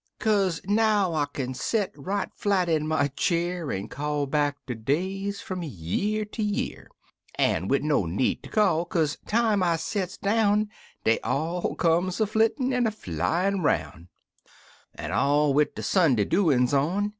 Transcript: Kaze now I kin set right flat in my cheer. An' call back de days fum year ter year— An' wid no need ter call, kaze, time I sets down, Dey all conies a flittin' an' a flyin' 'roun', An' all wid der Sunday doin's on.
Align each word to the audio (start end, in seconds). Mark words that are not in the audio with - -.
Kaze 0.19 0.61
now 0.65 1.13
I 1.13 1.27
kin 1.31 1.53
set 1.53 1.91
right 1.95 2.29
flat 2.35 2.67
in 2.67 2.87
my 2.87 3.09
cheer. 3.09 3.69
An' 3.71 3.87
call 3.87 4.25
back 4.25 4.57
de 4.65 4.73
days 4.73 5.41
fum 5.41 5.61
year 5.61 6.25
ter 6.25 6.41
year— 6.41 6.89
An' 7.35 7.67
wid 7.67 7.83
no 7.83 8.07
need 8.07 8.41
ter 8.41 8.49
call, 8.49 8.85
kaze, 8.85 9.19
time 9.27 9.61
I 9.61 9.75
sets 9.75 10.17
down, 10.17 10.69
Dey 11.03 11.19
all 11.19 11.75
conies 11.75 12.19
a 12.19 12.25
flittin' 12.25 12.73
an' 12.73 12.87
a 12.87 12.91
flyin' 12.91 13.61
'roun', 13.61 14.07
An' 14.95 15.11
all 15.11 15.53
wid 15.53 15.75
der 15.75 15.83
Sunday 15.83 16.25
doin's 16.25 16.73
on. 16.73 17.09